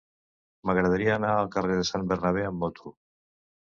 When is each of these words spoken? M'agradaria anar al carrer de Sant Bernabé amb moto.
M'agradaria 0.69 1.13
anar 1.17 1.35
al 1.41 1.51
carrer 1.57 1.77
de 1.81 1.85
Sant 1.93 2.09
Bernabé 2.13 2.47
amb 2.49 2.65
moto. 2.67 2.95